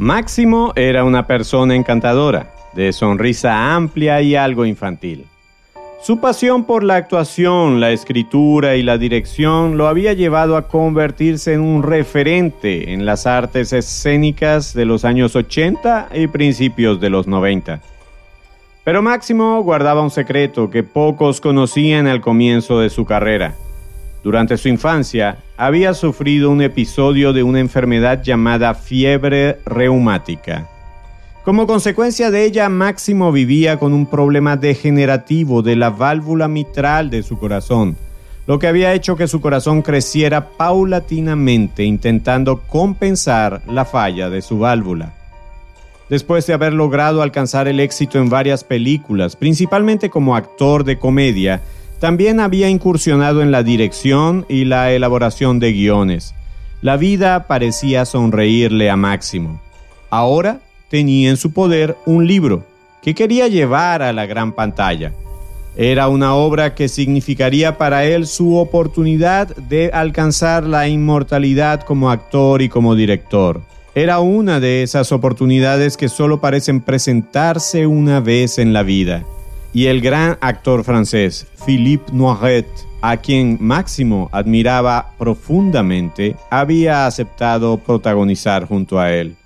Máximo 0.00 0.72
era 0.76 1.04
una 1.04 1.26
persona 1.26 1.74
encantadora, 1.74 2.54
de 2.72 2.90
sonrisa 2.90 3.74
amplia 3.74 4.22
y 4.22 4.34
algo 4.34 4.64
infantil. 4.64 5.26
Su 6.00 6.20
pasión 6.20 6.64
por 6.64 6.84
la 6.84 6.96
actuación, 6.96 7.80
la 7.80 7.90
escritura 7.90 8.76
y 8.76 8.82
la 8.82 8.96
dirección 8.96 9.76
lo 9.76 9.88
había 9.88 10.14
llevado 10.14 10.56
a 10.56 10.68
convertirse 10.68 11.52
en 11.52 11.60
un 11.60 11.82
referente 11.82 12.94
en 12.94 13.04
las 13.04 13.26
artes 13.26 13.74
escénicas 13.74 14.72
de 14.72 14.86
los 14.86 15.04
años 15.04 15.36
80 15.36 16.08
y 16.14 16.28
principios 16.28 16.98
de 16.98 17.10
los 17.10 17.26
90. 17.26 17.82
Pero 18.84 19.02
Máximo 19.02 19.60
guardaba 19.62 20.00
un 20.00 20.10
secreto 20.10 20.70
que 20.70 20.82
pocos 20.82 21.42
conocían 21.42 22.06
al 22.06 22.22
comienzo 22.22 22.80
de 22.80 22.88
su 22.88 23.04
carrera. 23.04 23.54
Durante 24.22 24.58
su 24.58 24.68
infancia 24.68 25.38
había 25.56 25.94
sufrido 25.94 26.50
un 26.50 26.60
episodio 26.60 27.32
de 27.32 27.42
una 27.42 27.60
enfermedad 27.60 28.22
llamada 28.22 28.74
fiebre 28.74 29.58
reumática. 29.64 30.68
Como 31.44 31.66
consecuencia 31.66 32.30
de 32.30 32.44
ella, 32.44 32.68
Máximo 32.68 33.32
vivía 33.32 33.78
con 33.78 33.94
un 33.94 34.04
problema 34.04 34.58
degenerativo 34.58 35.62
de 35.62 35.74
la 35.74 35.88
válvula 35.88 36.48
mitral 36.48 37.08
de 37.08 37.22
su 37.22 37.38
corazón, 37.38 37.96
lo 38.46 38.58
que 38.58 38.66
había 38.66 38.92
hecho 38.92 39.16
que 39.16 39.26
su 39.26 39.40
corazón 39.40 39.80
creciera 39.80 40.50
paulatinamente 40.50 41.84
intentando 41.84 42.60
compensar 42.60 43.62
la 43.66 43.86
falla 43.86 44.28
de 44.28 44.42
su 44.42 44.58
válvula. 44.58 45.14
Después 46.10 46.46
de 46.46 46.52
haber 46.52 46.74
logrado 46.74 47.22
alcanzar 47.22 47.68
el 47.68 47.80
éxito 47.80 48.18
en 48.18 48.28
varias 48.28 48.64
películas, 48.64 49.34
principalmente 49.34 50.10
como 50.10 50.36
actor 50.36 50.84
de 50.84 50.98
comedia, 50.98 51.62
también 52.00 52.40
había 52.40 52.68
incursionado 52.68 53.42
en 53.42 53.52
la 53.52 53.62
dirección 53.62 54.46
y 54.48 54.64
la 54.64 54.90
elaboración 54.90 55.60
de 55.60 55.72
guiones. 55.72 56.34
La 56.80 56.96
vida 56.96 57.46
parecía 57.46 58.06
sonreírle 58.06 58.88
a 58.88 58.96
Máximo. 58.96 59.60
Ahora 60.08 60.60
tenía 60.88 61.28
en 61.28 61.36
su 61.36 61.52
poder 61.52 61.96
un 62.06 62.26
libro 62.26 62.64
que 63.02 63.14
quería 63.14 63.48
llevar 63.48 64.02
a 64.02 64.14
la 64.14 64.24
gran 64.24 64.52
pantalla. 64.52 65.12
Era 65.76 66.08
una 66.08 66.34
obra 66.34 66.74
que 66.74 66.88
significaría 66.88 67.76
para 67.78 68.04
él 68.04 68.26
su 68.26 68.56
oportunidad 68.56 69.54
de 69.56 69.90
alcanzar 69.92 70.64
la 70.64 70.88
inmortalidad 70.88 71.82
como 71.82 72.10
actor 72.10 72.62
y 72.62 72.70
como 72.70 72.94
director. 72.94 73.60
Era 73.94 74.20
una 74.20 74.58
de 74.58 74.82
esas 74.82 75.12
oportunidades 75.12 75.96
que 75.96 76.08
solo 76.08 76.40
parecen 76.40 76.80
presentarse 76.80 77.86
una 77.86 78.20
vez 78.20 78.58
en 78.58 78.72
la 78.72 78.82
vida. 78.82 79.24
Y 79.72 79.86
el 79.86 80.00
gran 80.00 80.36
actor 80.40 80.84
francés 80.84 81.46
Philippe 81.64 82.12
Noiret, 82.12 82.66
a 83.02 83.16
quien 83.16 83.56
Máximo 83.60 84.28
admiraba 84.32 85.12
profundamente, 85.18 86.36
había 86.50 87.06
aceptado 87.06 87.78
protagonizar 87.78 88.66
junto 88.66 88.98
a 88.98 89.12
él. 89.12 89.36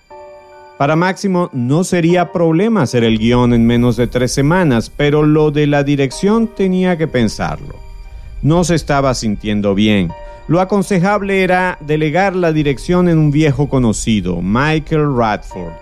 Para 0.78 0.96
Máximo 0.96 1.50
no 1.52 1.84
sería 1.84 2.32
problema 2.32 2.82
hacer 2.82 3.04
el 3.04 3.18
guion 3.18 3.54
en 3.54 3.64
menos 3.64 3.96
de 3.96 4.08
tres 4.08 4.32
semanas, 4.32 4.90
pero 4.90 5.22
lo 5.22 5.52
de 5.52 5.68
la 5.68 5.84
dirección 5.84 6.48
tenía 6.48 6.98
que 6.98 7.06
pensarlo. 7.06 7.76
No 8.42 8.64
se 8.64 8.74
estaba 8.74 9.14
sintiendo 9.14 9.74
bien. 9.74 10.10
Lo 10.48 10.60
aconsejable 10.60 11.42
era 11.42 11.78
delegar 11.80 12.34
la 12.34 12.52
dirección 12.52 13.08
en 13.08 13.18
un 13.18 13.30
viejo 13.30 13.68
conocido, 13.68 14.42
Michael 14.42 15.16
Radford, 15.16 15.72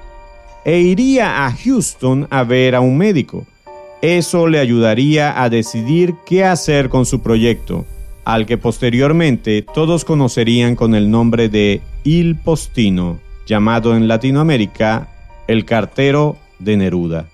e 0.64 0.78
iría 0.78 1.46
a 1.46 1.52
Houston 1.52 2.28
a 2.30 2.44
ver 2.44 2.74
a 2.74 2.80
un 2.80 2.96
médico. 2.98 3.46
Eso 4.02 4.48
le 4.48 4.58
ayudaría 4.58 5.40
a 5.40 5.48
decidir 5.48 6.16
qué 6.26 6.44
hacer 6.44 6.88
con 6.88 7.06
su 7.06 7.22
proyecto, 7.22 7.86
al 8.24 8.46
que 8.46 8.58
posteriormente 8.58 9.62
todos 9.62 10.04
conocerían 10.04 10.74
con 10.74 10.96
el 10.96 11.08
nombre 11.08 11.48
de 11.48 11.80
Il 12.02 12.34
Postino 12.34 13.20
llamado 13.46 13.94
en 13.94 14.08
Latinoamérica 14.08 15.08
El 15.46 15.64
cartero 15.64 16.36
de 16.58 16.76
Neruda. 16.76 17.26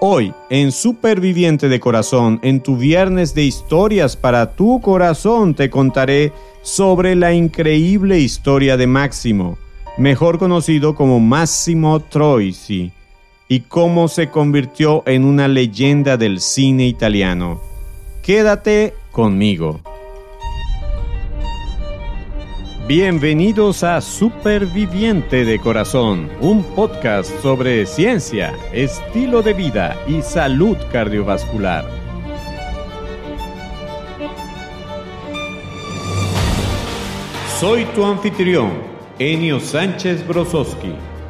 Hoy, 0.00 0.34
en 0.50 0.72
Superviviente 0.72 1.68
de 1.68 1.78
Corazón, 1.78 2.40
en 2.42 2.60
tu 2.60 2.76
viernes 2.76 3.32
de 3.32 3.44
historias 3.44 4.16
para 4.16 4.56
tu 4.56 4.80
corazón, 4.80 5.54
te 5.54 5.70
contaré 5.70 6.32
sobre 6.62 7.14
la 7.14 7.34
increíble 7.34 8.18
historia 8.18 8.76
de 8.76 8.88
Máximo, 8.88 9.58
mejor 9.96 10.40
conocido 10.40 10.96
como 10.96 11.20
Massimo 11.20 12.00
Troisi, 12.00 12.90
y 13.48 13.60
cómo 13.60 14.08
se 14.08 14.30
convirtió 14.30 15.02
en 15.06 15.24
una 15.24 15.48
leyenda 15.48 16.16
del 16.16 16.40
cine 16.40 16.86
italiano. 16.86 17.60
Quédate 18.22 18.94
conmigo. 19.12 19.80
Bienvenidos 22.88 23.82
a 23.82 24.00
Superviviente 24.00 25.44
de 25.44 25.58
Corazón, 25.58 26.30
un 26.40 26.62
podcast 26.62 27.30
sobre 27.42 27.84
ciencia, 27.84 28.54
estilo 28.72 29.42
de 29.42 29.54
vida 29.54 29.96
y 30.06 30.22
salud 30.22 30.76
cardiovascular. 30.92 31.84
Soy 37.58 37.86
tu 37.86 38.04
anfitrión, 38.04 38.70
Enio 39.18 39.58
Sánchez 39.58 40.24
Brososki, 40.28 40.92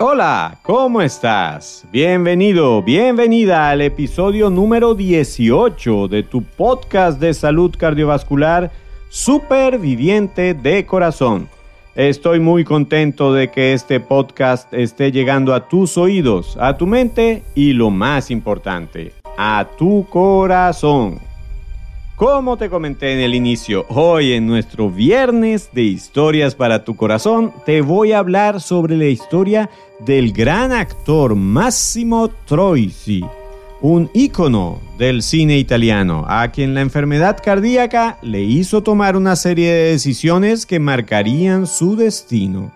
Hola, 0.00 0.58
¿cómo 0.62 1.02
estás? 1.02 1.84
Bienvenido, 1.90 2.80
bienvenida 2.84 3.68
al 3.68 3.80
episodio 3.80 4.48
número 4.48 4.94
18 4.94 6.06
de 6.06 6.22
tu 6.22 6.44
podcast 6.44 7.18
de 7.18 7.34
salud 7.34 7.74
cardiovascular 7.76 8.70
Superviviente 9.08 10.54
de 10.54 10.86
Corazón. 10.86 11.48
Estoy 11.96 12.38
muy 12.38 12.62
contento 12.62 13.32
de 13.32 13.50
que 13.50 13.72
este 13.72 13.98
podcast 13.98 14.72
esté 14.72 15.10
llegando 15.10 15.52
a 15.52 15.68
tus 15.68 15.98
oídos, 15.98 16.56
a 16.60 16.76
tu 16.76 16.86
mente 16.86 17.42
y 17.56 17.72
lo 17.72 17.90
más 17.90 18.30
importante, 18.30 19.12
a 19.36 19.66
tu 19.76 20.06
corazón. 20.08 21.18
Como 22.18 22.56
te 22.56 22.68
comenté 22.68 23.12
en 23.12 23.20
el 23.20 23.32
inicio, 23.32 23.86
hoy 23.90 24.32
en 24.32 24.48
nuestro 24.48 24.90
viernes 24.90 25.70
de 25.72 25.84
historias 25.84 26.56
para 26.56 26.82
tu 26.82 26.96
corazón, 26.96 27.52
te 27.64 27.80
voy 27.80 28.10
a 28.10 28.18
hablar 28.18 28.60
sobre 28.60 28.96
la 28.96 29.04
historia 29.04 29.70
del 30.00 30.32
gran 30.32 30.72
actor 30.72 31.36
Massimo 31.36 32.28
Troisi 32.44 33.24
un 33.80 34.10
ícono 34.12 34.80
del 34.98 35.22
cine 35.22 35.58
italiano, 35.58 36.24
a 36.28 36.50
quien 36.50 36.74
la 36.74 36.80
enfermedad 36.80 37.38
cardíaca 37.40 38.18
le 38.22 38.42
hizo 38.42 38.82
tomar 38.82 39.16
una 39.16 39.36
serie 39.36 39.72
de 39.72 39.92
decisiones 39.92 40.66
que 40.66 40.80
marcarían 40.80 41.68
su 41.68 41.94
destino. 41.94 42.72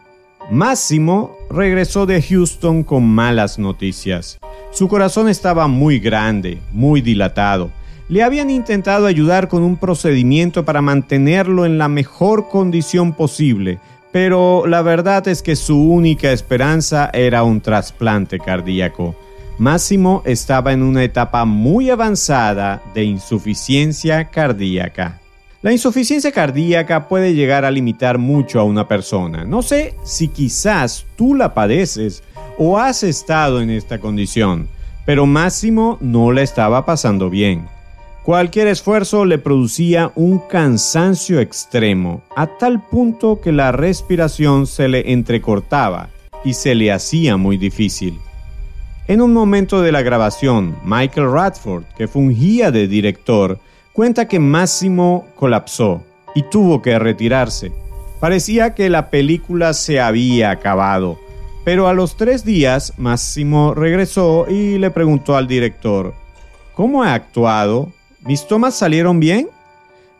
Máximo 0.53 1.37
regresó 1.51 2.07
de 2.07 2.23
Houston 2.23 2.85
con 2.85 3.05
malas 3.05 3.59
noticias. 3.59 4.39
Su 4.71 4.87
corazón 4.87 5.29
estaba 5.29 5.67
muy 5.67 5.99
grande, 5.99 6.61
muy 6.71 7.01
dilatado. 7.01 7.73
Le 8.13 8.23
habían 8.23 8.51
intentado 8.51 9.07
ayudar 9.07 9.49
con 9.49 9.63
un 9.63 9.79
procedimiento 9.79 10.67
para 10.67 10.83
mantenerlo 10.83 11.65
en 11.65 11.79
la 11.79 11.89
mejor 11.89 12.51
condición 12.51 13.15
posible, 13.15 13.79
pero 14.13 14.67
la 14.67 14.83
verdad 14.83 15.27
es 15.29 15.41
que 15.41 15.57
su 15.57 15.83
única 15.83 16.31
esperanza 16.31 17.09
era 17.15 17.43
un 17.43 17.63
trasplante 17.63 18.39
cardíaco. 18.39 19.17
Máximo 19.57 20.23
estaba 20.27 20.75
en 20.75 20.83
una 20.83 21.05
etapa 21.05 21.47
muy 21.47 21.89
avanzada 21.89 22.83
de 22.93 23.05
insuficiencia 23.05 24.29
cardíaca. 24.29 25.19
La 25.63 25.73
insuficiencia 25.73 26.33
cardíaca 26.33 27.09
puede 27.09 27.33
llegar 27.33 27.65
a 27.65 27.71
limitar 27.71 28.19
mucho 28.19 28.61
a 28.61 28.65
una 28.65 28.87
persona. 28.87 29.47
No 29.47 29.63
sé 29.63 29.95
si 30.05 30.29
quizás 30.29 31.07
tú 31.17 31.35
la 31.35 31.55
padeces 31.55 32.23
o 32.59 32.79
has 32.79 33.05
estado 33.05 33.63
en 33.63 33.71
esta 33.71 34.01
condición, 34.01 34.69
pero 35.07 35.25
Máximo 35.25 35.97
no 36.03 36.31
la 36.31 36.43
estaba 36.43 36.85
pasando 36.85 37.31
bien. 37.31 37.73
Cualquier 38.25 38.69
esfuerzo 38.69 39.25
le 39.25 39.39
producía 39.39 40.13
un 40.15 40.39
cansancio 40.39 41.41
extremo, 41.41 42.23
a 42.37 42.47
tal 42.47 42.81
punto 42.81 43.41
que 43.41 43.51
la 43.51 43.73
respiración 43.73 44.69
se 44.69 44.87
le 44.87 45.13
entrecortaba 45.13 46.09
y 46.45 46.55
se 46.55 46.77
le 46.77 46.93
hacía 46.93 47.37
muy 47.37 47.57
difícil. 47.57 48.17
En 49.09 49.21
un 49.23 49.33
momento 49.33 49.83
de 49.83 49.91
la 49.91 50.03
grabación, 50.03 50.77
Michael 50.85 51.33
Radford, 51.33 51.83
que 51.99 52.07
fungía 52.07 52.71
de 52.71 52.87
director, 52.87 53.59
cuenta 53.93 54.29
que 54.29 54.39
Máximo 54.39 55.27
colapsó 55.35 56.05
y 56.37 56.45
tuvo 56.45 56.81
que 56.81 56.97
retirarse. 57.01 57.73
Parecía 58.21 58.77
que 58.77 58.89
la 58.89 59.11
película 59.11 59.73
se 59.73 60.01
había 60.01 60.53
acabado, 60.53 61.19
pero 61.65 61.89
a 61.89 61.93
los 61.93 62.17
tres 62.17 62.45
días 62.45 62.95
Máximo 62.99 63.75
regresó 63.75 64.47
y 64.49 64.79
le 64.79 64.93
preguntó 64.93 65.37
al 65.37 65.49
director, 65.49 66.15
¿Cómo 66.75 67.05
he 67.05 67.09
actuado? 67.09 67.91
¿Mis 68.25 68.47
tomas 68.47 68.75
salieron 68.77 69.19
bien? 69.19 69.49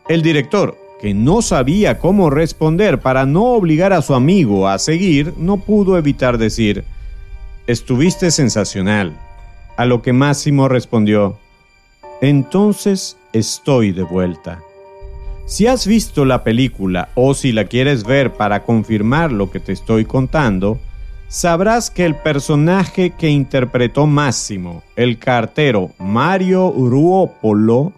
El 0.09 0.21
director, 0.23 0.77
que 0.99 1.13
no 1.13 1.41
sabía 1.41 1.99
cómo 1.99 2.29
responder 2.29 2.99
para 2.99 3.25
no 3.25 3.53
obligar 3.53 3.93
a 3.93 4.01
su 4.01 4.13
amigo 4.13 4.67
a 4.67 4.77
seguir, 4.77 5.33
no 5.37 5.57
pudo 5.57 5.97
evitar 5.97 6.37
decir, 6.37 6.83
Estuviste 7.65 8.29
sensacional. 8.31 9.17
A 9.77 9.85
lo 9.85 10.01
que 10.01 10.11
Máximo 10.11 10.67
respondió, 10.67 11.37
Entonces 12.21 13.17
estoy 13.31 13.93
de 13.93 14.03
vuelta. 14.03 14.59
Si 15.45 15.67
has 15.67 15.87
visto 15.87 16.25
la 16.25 16.43
película 16.43 17.07
o 17.15 17.33
si 17.33 17.53
la 17.53 17.65
quieres 17.65 18.03
ver 18.03 18.33
para 18.33 18.63
confirmar 18.63 19.31
lo 19.31 19.49
que 19.49 19.61
te 19.61 19.71
estoy 19.71 20.03
contando, 20.03 20.77
sabrás 21.33 21.89
que 21.89 22.05
el 22.05 22.13
personaje 22.13 23.09
que 23.09 23.27
interpretó 23.27 24.05
Máximo, 24.05 24.83
el 24.95 25.17
cartero 25.17 25.89
Mario 25.97 26.71
Ruopolo, 26.77 27.91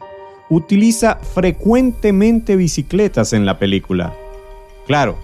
utiliza 0.49 1.15
frecuentemente 1.15 2.55
bicicletas 2.55 3.33
en 3.33 3.45
la 3.45 3.59
película. 3.59 4.13
Claro, 4.87 5.17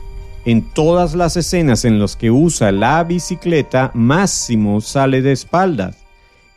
en 0.43 0.61
todas 0.73 1.15
las 1.15 1.37
escenas 1.37 1.85
en 1.85 2.01
las 2.01 2.17
que 2.17 2.31
usa 2.31 2.73
la 2.73 3.01
bicicleta, 3.05 3.91
Máximo 3.93 4.81
sale 4.81 5.21
de 5.21 5.31
espaldas. 5.31 5.95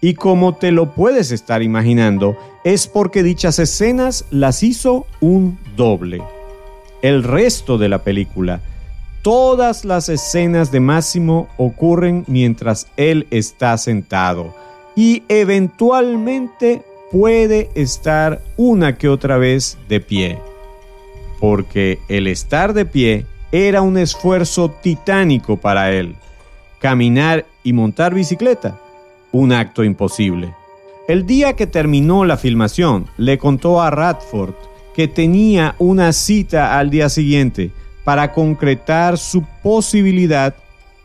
Y 0.00 0.14
como 0.14 0.56
te 0.56 0.72
lo 0.72 0.92
puedes 0.92 1.30
estar 1.30 1.62
imaginando, 1.62 2.36
es 2.64 2.88
porque 2.88 3.22
dichas 3.22 3.60
escenas 3.60 4.24
las 4.32 4.64
hizo 4.64 5.06
un 5.20 5.56
doble. 5.76 6.20
El 7.00 7.22
resto 7.22 7.78
de 7.78 7.88
la 7.88 8.02
película, 8.02 8.60
todas 9.25 9.87
las 9.87 10.11
escenas 10.11 10.71
de 10.71 10.81
Máximo 10.81 11.49
ocurren 11.56 12.25
mientras 12.29 12.88
él 12.99 13.26
está 13.31 13.79
sentado 13.79 14.55
y 14.94 15.23
eventualmente 15.31 16.82
puede 17.11 17.71
estar 17.75 18.43
una 18.59 18.99
que 18.99 19.09
otra 19.09 19.38
vez 19.38 19.79
de 19.88 20.00
pie. 20.00 20.38
Porque 21.41 21.99
el 22.09 22.26
estar 22.26 22.75
de 22.75 22.85
pie 22.85 23.25
era 23.50 23.81
un 23.81 23.97
esfuerzo 23.97 24.71
titánico 24.82 25.56
para 25.56 25.91
él. 25.91 26.17
Caminar 26.79 27.47
y 27.62 27.73
montar 27.73 28.12
bicicleta 28.12 28.79
un 29.32 29.53
acto 29.53 29.85
imposible. 29.85 30.55
El 31.09 31.26
día 31.26 31.55
que 31.55 31.67
terminó 31.67 32.26
la 32.26 32.37
filmación, 32.37 33.06
le 33.17 33.38
contó 33.38 33.81
a 33.81 33.91
Radford 33.91 34.53
que 34.94 35.09
tenía 35.09 35.76
una 35.79 36.12
cita 36.12 36.79
al 36.79 36.91
día 36.91 37.09
siguiente 37.09 37.73
para 38.04 38.32
concretar 38.32 39.18
su 39.18 39.42
posibilidad 39.62 40.54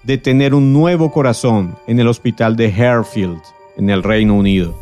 de 0.03 0.17
tener 0.17 0.53
un 0.53 0.73
nuevo 0.73 1.11
corazón 1.11 1.75
en 1.87 1.99
el 1.99 2.07
hospital 2.07 2.55
de 2.55 2.67
Harefield, 2.73 3.41
en 3.77 3.89
el 3.89 4.03
Reino 4.03 4.35
Unido. 4.35 4.77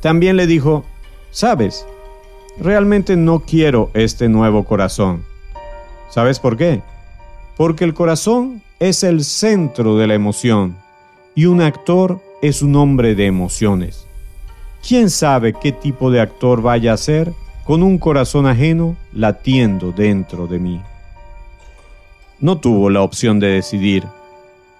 También 0.00 0.36
le 0.36 0.46
dijo, 0.46 0.84
sabes, 1.30 1.86
realmente 2.58 3.16
no 3.16 3.40
quiero 3.40 3.90
este 3.94 4.28
nuevo 4.28 4.64
corazón. 4.64 5.24
¿Sabes 6.10 6.38
por 6.40 6.56
qué? 6.56 6.82
Porque 7.56 7.84
el 7.84 7.94
corazón 7.94 8.62
es 8.80 9.02
el 9.04 9.24
centro 9.24 9.96
de 9.96 10.06
la 10.06 10.14
emoción 10.14 10.76
y 11.34 11.46
un 11.46 11.60
actor 11.60 12.20
es 12.42 12.62
un 12.62 12.76
hombre 12.76 13.14
de 13.14 13.26
emociones. 13.26 14.06
¿Quién 14.86 15.10
sabe 15.10 15.54
qué 15.54 15.70
tipo 15.70 16.10
de 16.10 16.20
actor 16.20 16.60
vaya 16.60 16.92
a 16.92 16.96
ser 16.96 17.32
con 17.64 17.82
un 17.82 17.98
corazón 17.98 18.46
ajeno 18.46 18.96
latiendo 19.12 19.92
dentro 19.92 20.46
de 20.48 20.58
mí? 20.58 20.80
No 22.42 22.58
tuvo 22.58 22.90
la 22.90 23.02
opción 23.02 23.38
de 23.38 23.46
decidir. 23.46 24.02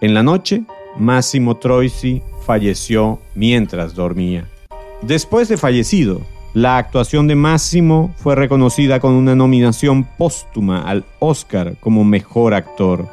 En 0.01 0.15
la 0.15 0.25
noche, 0.25 0.65
Massimo 0.99 1.59
Troisi 1.59 2.21
falleció 2.45 3.21
mientras 3.37 3.95
dormía. 3.95 4.49
Después 5.01 5.49
de 5.49 5.57
fallecido, 5.57 6.23
la 6.55 6.77
actuación 6.77 7.29
de 7.29 7.37
Massimo 7.37 8.13
fue 8.17 8.35
reconocida 8.35 8.99
con 8.99 9.13
una 9.13 9.37
nominación 9.37 10.03
póstuma 10.03 10.83
al 10.83 11.05
Oscar 11.21 11.77
como 11.79 12.03
mejor 12.03 12.53
actor 12.53 13.07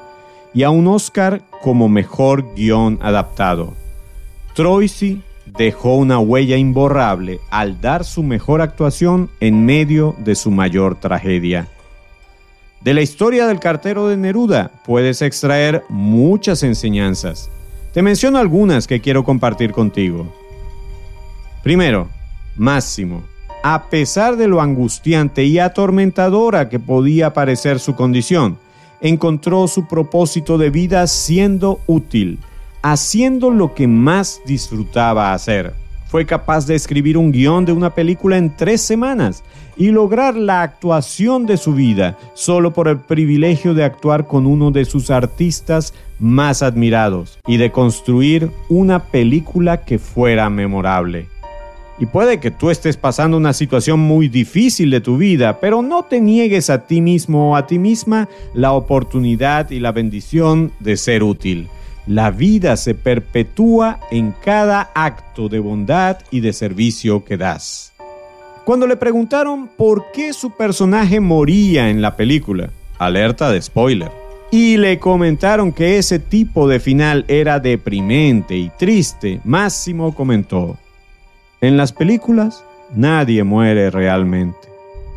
y 0.52 0.64
a 0.64 0.72
un 0.72 0.88
Oscar 0.88 1.44
como 1.62 1.88
mejor 1.88 2.56
guion 2.56 2.98
adaptado. 3.04 3.76
Troisi 4.56 5.22
dejó 5.46 5.94
una 5.94 6.18
huella 6.18 6.58
imborrable 6.58 7.40
al 7.52 7.80
dar 7.82 8.04
su 8.04 8.24
mejor 8.24 8.62
actuación 8.62 9.30
en 9.42 9.64
medio 9.64 10.16
de 10.18 10.34
su 10.34 10.50
mayor 10.50 10.96
tragedia. 11.00 11.68
De 12.82 12.94
la 12.94 13.02
historia 13.02 13.48
del 13.48 13.60
cartero 13.60 14.08
de 14.08 14.18
Neruda 14.18 14.72
puedes 14.86 15.22
extraer 15.22 15.84
muchas 15.90 16.64
enseñanzas. 16.64 17.50
Te 17.94 18.02
menciono 18.02 18.38
algunas 18.38 18.88
que 18.88 19.02
quiero 19.02 19.24
compartir 19.24 19.72
contigo. 19.72 20.34
Primero, 21.64 22.08
Máximo. 22.56 23.24
A 23.64 23.90
pesar 23.90 24.38
de 24.38 24.48
lo 24.48 24.62
angustiante 24.62 25.44
y 25.44 25.60
atormentadora 25.60 26.70
que 26.70 26.80
podía 26.80 27.34
parecer 27.34 27.80
su 27.80 27.96
condición, 27.96 28.58
encontró 29.02 29.68
su 29.68 29.88
propósito 29.88 30.58
de 30.58 30.70
vida 30.70 31.06
siendo 31.08 31.82
útil 31.88 32.40
haciendo 32.82 33.50
lo 33.50 33.74
que 33.74 33.88
más 33.88 34.42
disfrutaba 34.46 35.34
hacer. 35.34 35.74
Fue 36.10 36.26
capaz 36.26 36.66
de 36.66 36.74
escribir 36.74 37.20
un 37.20 37.32
guion 37.32 37.66
de 37.66 37.72
una 37.72 37.94
película 37.94 38.36
en 38.36 38.56
tres 38.56 38.82
semanas 38.82 39.44
y 39.78 39.92
lograr 39.92 40.36
la 40.36 40.64
actuación 40.64 41.46
de 41.46 41.56
su 41.56 41.76
vida 41.76 42.18
solo 42.34 42.74
por 42.74 42.88
el 42.88 42.98
privilegio 42.98 43.76
de 43.76 43.84
actuar 43.84 44.26
con 44.26 44.48
uno 44.48 44.72
de 44.72 44.86
sus 44.86 45.12
artistas 45.12 45.94
más 46.20 46.64
admirados 46.64 47.38
y 47.46 47.58
de 47.58 47.72
construir 47.72 48.50
una 48.70 49.04
película 49.04 49.86
que 49.86 50.00
fuera 50.00 50.50
memorable. 50.50 51.28
Y 52.00 52.08
puede 52.08 52.40
que 52.40 52.50
tú 52.50 52.72
estés 52.72 52.98
pasando 52.98 53.38
una 53.38 53.54
situación 53.54 54.00
muy 54.00 54.30
difícil 54.30 54.90
de 54.90 55.02
tu 55.02 55.18
vida, 55.18 55.60
pero 55.60 55.84
no 55.84 56.06
te 56.06 56.20
niegues 56.20 56.72
a 56.72 56.88
ti 56.88 57.02
mismo 57.02 57.52
o 57.52 57.56
a 57.56 57.68
ti 57.68 57.78
misma 57.78 58.28
la 58.56 58.72
oportunidad 58.72 59.70
y 59.70 59.80
la 59.80 59.92
bendición 59.92 60.72
de 60.80 60.98
ser 60.98 61.22
útil. 61.22 61.68
La 62.10 62.32
vida 62.32 62.76
se 62.76 62.96
perpetúa 62.96 64.00
en 64.10 64.34
cada 64.44 64.90
acto 64.96 65.48
de 65.48 65.60
bondad 65.60 66.18
y 66.32 66.40
de 66.40 66.54
servicio 66.54 67.24
que 67.24 67.38
das. 67.38 67.94
Cuando 68.66 68.88
le 68.88 68.98
preguntaron 68.98 69.68
por 69.68 70.06
qué 70.12 70.34
su 70.34 70.50
personaje 70.50 71.20
moría 71.20 71.92
en 71.92 72.02
la 72.02 72.16
película, 72.16 72.72
alerta 72.98 73.52
de 73.52 73.62
spoiler, 73.62 74.12
y 74.50 74.78
le 74.78 74.98
comentaron 74.98 75.72
que 75.72 76.00
ese 76.00 76.18
tipo 76.18 76.68
de 76.68 76.80
final 76.80 77.26
era 77.28 77.60
deprimente 77.60 78.56
y 78.58 78.72
triste, 78.76 79.40
Máximo 79.44 80.16
comentó, 80.16 80.80
en 81.62 81.78
las 81.78 81.94
películas 81.94 82.66
nadie 82.96 83.44
muere 83.44 83.92
realmente. 83.92 84.68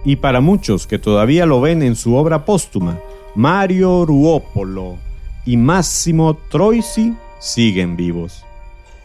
Y 0.04 0.16
para 0.16 0.42
muchos 0.42 0.86
que 0.86 0.98
todavía 0.98 1.46
lo 1.46 1.62
ven 1.62 1.82
en 1.82 1.96
su 1.96 2.16
obra 2.16 2.44
póstuma, 2.44 2.98
Mario 3.34 4.04
Ruopolo 4.04 4.98
y 5.44 5.56
Máximo 5.56 6.34
Troisi 6.50 7.14
siguen 7.38 7.96
vivos. 7.96 8.44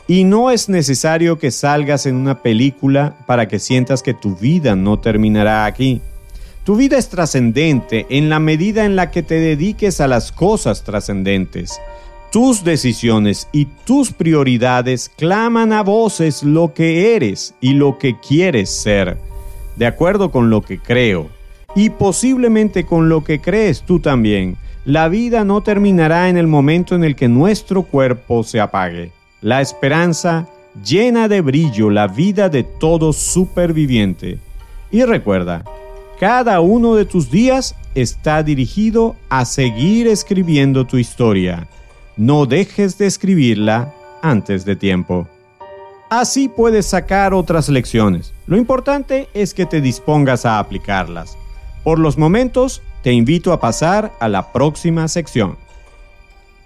Y 0.07 0.23
no 0.23 0.51
es 0.51 0.69
necesario 0.69 1.37
que 1.37 1.51
salgas 1.51 2.05
en 2.05 2.15
una 2.15 2.41
película 2.41 3.17
para 3.25 3.47
que 3.47 3.59
sientas 3.59 4.01
que 4.01 4.13
tu 4.13 4.35
vida 4.35 4.75
no 4.75 4.99
terminará 4.99 5.65
aquí. 5.65 6.01
Tu 6.63 6.75
vida 6.75 6.97
es 6.97 7.09
trascendente 7.09 8.05
en 8.09 8.29
la 8.29 8.39
medida 8.39 8.85
en 8.85 8.95
la 8.95 9.11
que 9.11 9.23
te 9.23 9.35
dediques 9.35 9.99
a 9.99 10.07
las 10.07 10.31
cosas 10.31 10.83
trascendentes. 10.83 11.79
Tus 12.31 12.63
decisiones 12.63 13.47
y 13.51 13.65
tus 13.85 14.11
prioridades 14.11 15.09
claman 15.09 15.73
a 15.73 15.81
voces 15.81 16.43
lo 16.43 16.73
que 16.73 17.15
eres 17.15 17.55
y 17.61 17.73
lo 17.73 17.97
que 17.97 18.19
quieres 18.19 18.69
ser, 18.69 19.17
de 19.77 19.85
acuerdo 19.85 20.29
con 20.29 20.49
lo 20.49 20.61
que 20.61 20.77
creo, 20.77 21.29
y 21.75 21.89
posiblemente 21.89 22.85
con 22.85 23.07
lo 23.07 23.23
que 23.23 23.39
crees 23.39 23.81
tú 23.81 23.99
también 23.99 24.57
la 24.87 25.09
vida 25.09 25.43
no 25.43 25.63
terminará 25.63 26.29
en 26.29 26.37
el 26.37 26.47
momento 26.47 26.95
en 26.95 27.03
el 27.03 27.17
que 27.17 27.27
nuestro 27.27 27.83
cuerpo 27.83 28.41
se 28.45 28.61
apague. 28.61 29.11
La 29.41 29.59
esperanza 29.59 30.47
llena 30.81 31.27
de 31.27 31.41
brillo 31.41 31.89
la 31.89 32.07
vida 32.07 32.47
de 32.47 32.63
todo 32.63 33.11
superviviente. 33.11 34.39
Y 34.89 35.03
recuerda, 35.03 35.65
cada 36.21 36.61
uno 36.61 36.95
de 36.95 37.03
tus 37.03 37.29
días 37.29 37.75
está 37.95 38.43
dirigido 38.43 39.17
a 39.27 39.43
seguir 39.43 40.07
escribiendo 40.07 40.87
tu 40.87 40.95
historia. 40.95 41.67
No 42.15 42.45
dejes 42.45 42.97
de 42.97 43.07
escribirla 43.07 43.93
antes 44.21 44.63
de 44.63 44.77
tiempo. 44.77 45.27
Así 46.09 46.47
puedes 46.47 46.85
sacar 46.85 47.33
otras 47.33 47.67
lecciones. 47.67 48.33
Lo 48.45 48.55
importante 48.55 49.27
es 49.33 49.53
que 49.53 49.65
te 49.65 49.81
dispongas 49.81 50.45
a 50.45 50.59
aplicarlas. 50.59 51.37
Por 51.83 51.99
los 51.99 52.17
momentos, 52.17 52.81
te 53.07 53.13
invito 53.13 53.53
a 53.53 53.59
pasar 53.61 54.11
a 54.19 54.27
la 54.27 54.51
próxima 54.51 55.07
sección. 55.07 55.55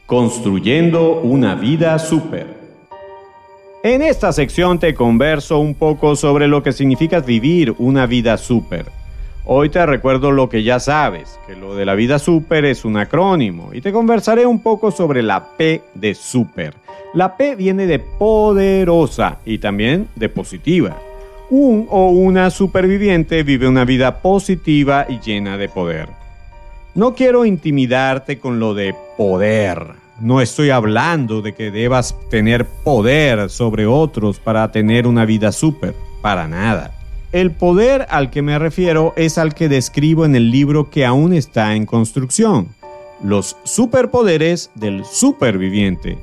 Construyendo 0.08 1.20
una 1.20 1.54
vida 1.54 2.00
súper. 2.00 2.48
En 3.84 4.02
esta 4.02 4.34
sección 4.34 4.80
te 4.80 4.96
converso 4.96 5.60
un 5.60 5.76
poco 5.76 6.16
sobre 6.16 6.48
lo 6.48 6.64
que 6.64 6.74
significa 6.74 7.20
vivir 7.20 7.76
una 7.78 8.08
vida 8.08 8.40
súper. 8.40 8.88
Hoy 9.46 9.70
te 9.70 9.86
recuerdo 9.86 10.32
lo 10.32 10.50
que 10.50 10.64
ya 10.64 10.80
sabes, 10.80 11.38
que 11.46 11.56
lo 11.56 11.76
de 11.76 11.86
la 11.86 11.94
vida 11.94 12.18
súper 12.18 12.66
es 12.66 12.86
un 12.86 12.98
acrónimo, 12.98 13.70
y 13.72 13.82
te 13.82 13.94
conversaré 13.94 14.48
un 14.48 14.64
poco 14.64 14.90
sobre 14.90 15.22
la 15.22 15.56
P 15.56 15.84
de 15.94 16.16
súper. 16.16 16.74
La 17.14 17.38
P 17.38 17.56
viene 17.56 17.86
de 17.86 18.00
poderosa 18.00 19.38
y 19.46 19.60
también 19.60 20.08
de 20.16 20.28
positiva. 20.28 20.98
un 21.52 21.86
o 21.92 22.10
una 22.10 22.50
superviviente 22.50 23.44
vive 23.44 23.68
una 23.68 23.86
vida 23.86 24.24
positiva 24.24 25.06
y 25.08 25.20
llena 25.20 25.56
de 25.58 25.70
poder. 25.70 26.21
No 26.94 27.16
quiero 27.16 27.46
intimidarte 27.46 28.38
con 28.38 28.60
lo 28.60 28.74
de 28.74 28.94
poder. 29.18 29.94
No 30.20 30.42
estoy 30.42 30.72
hablando 30.72 31.42
de 31.42 31.54
que 31.54 31.72
debas 31.72 32.18
tener 32.30 32.66
poder 32.66 33.50
sobre 33.50 33.86
otros 33.86 34.40
para 34.40 34.70
tener 34.74 35.08
una 35.08 35.24
vida 35.24 35.54
súper. 35.54 35.96
Para 36.22 36.50
nada. 36.50 36.94
El 37.32 37.52
poder 37.52 38.08
al 38.10 38.30
que 38.30 38.42
me 38.42 38.60
refiero 38.60 39.14
es 39.16 39.38
al 39.38 39.56
que 39.56 39.70
describo 39.70 40.26
en 40.26 40.36
el 40.36 40.52
libro 40.52 40.90
que 40.90 41.06
aún 41.06 41.32
está 41.32 41.76
en 41.76 41.86
construcción. 41.86 42.68
Los 43.24 43.56
superpoderes 43.64 44.70
del 44.76 45.06
superviviente 45.06 46.18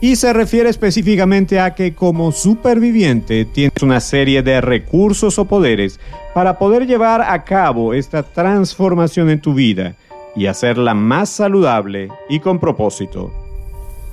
y 0.00 0.14
se 0.14 0.32
refiere 0.32 0.68
específicamente 0.68 1.58
a 1.58 1.74
que 1.74 1.94
como 1.94 2.30
superviviente 2.30 3.44
tienes 3.44 3.82
una 3.82 3.98
serie 3.98 4.42
de 4.42 4.60
recursos 4.60 5.36
o 5.38 5.46
poderes 5.46 5.98
para 6.32 6.58
poder 6.58 6.86
llevar 6.86 7.22
a 7.22 7.42
cabo 7.42 7.92
esta 7.92 8.22
transformación 8.22 9.30
en 9.30 9.40
tu 9.40 9.54
vida 9.54 9.96
y 10.34 10.46
hacerla 10.46 10.94
más 10.94 11.28
saludable 11.28 12.08
y 12.28 12.40
con 12.40 12.58
propósito. 12.58 13.32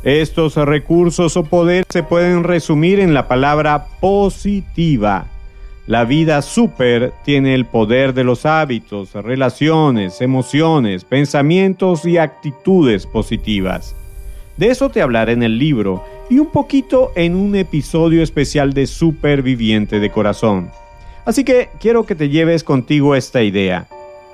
Estos 0.04 0.56
recursos 0.56 1.36
o 1.36 1.44
poderes 1.44 1.86
se 1.90 2.04
pueden 2.04 2.44
resumir 2.44 3.00
en 3.00 3.14
la 3.14 3.28
palabra 3.28 3.88
positiva. 4.00 5.26
La 5.88 6.06
vida 6.06 6.42
super 6.42 7.12
tiene 7.26 7.56
el 7.56 7.66
poder 7.66 8.14
de 8.14 8.24
los 8.24 8.46
hábitos, 8.46 9.14
relaciones, 9.14 10.22
emociones, 10.22 11.04
pensamientos 11.04 12.06
y 12.06 12.18
actitudes 12.18 13.08
positivas. 13.08 13.96
De 14.56 14.68
eso 14.68 14.90
te 14.90 15.02
hablaré 15.02 15.34
en 15.34 15.44
el 15.44 15.58
libro 15.58 16.04
y 16.30 16.40
un 16.40 16.48
poquito 16.48 17.12
en 17.16 17.36
un 17.36 17.56
episodio 17.56 18.22
especial 18.22 18.74
de 18.74 18.88
Superviviente 18.88 20.00
de 20.00 20.12
Corazón. 20.12 20.70
Así 21.26 21.44
que 21.44 21.70
quiero 21.80 22.06
que 22.06 22.16
te 22.16 22.30
lleves 22.30 22.64
contigo 22.64 23.16
esta 23.16 23.42
idea. 23.42 23.88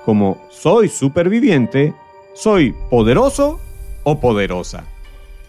Como 0.05 0.37
soy 0.51 0.87
superviviente, 0.87 1.95
soy 2.35 2.75
poderoso 2.91 3.59
o 4.03 4.19
poderosa. 4.19 4.83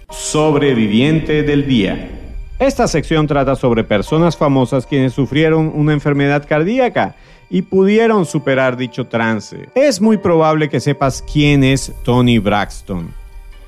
Sobreviviente 0.09 1.43
del 1.43 1.67
día. 1.67 2.11
Esta 2.59 2.89
sección 2.89 3.27
trata 3.27 3.55
sobre 3.55 3.85
personas 3.85 4.35
famosas 4.35 4.87
quienes 4.87 5.13
sufrieron 5.13 5.71
una 5.75 5.93
enfermedad 5.93 6.47
cardíaca 6.49 7.17
y 7.51 7.63
pudieron 7.63 8.25
superar 8.25 8.79
dicho 8.79 9.07
trance. 9.07 9.69
Es 9.75 10.01
muy 10.01 10.17
probable 10.17 10.71
que 10.71 10.81
sepas 10.81 11.23
quién 11.31 11.63
es 11.63 11.93
Tony 12.03 12.39
Braxton. 12.39 13.13